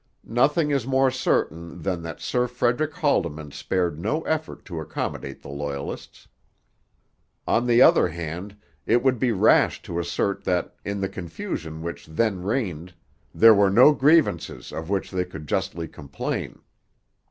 [0.25, 5.49] Nothing is more certain than that Sir Frederick Haldimand spared no effort to accommodate the
[5.49, 6.27] Loyalists.
[7.45, 12.07] On the other hand, it would be rash to assert that in the confusion which
[12.07, 12.95] then reigned
[13.31, 16.61] there were no grievances of which they could justly complain.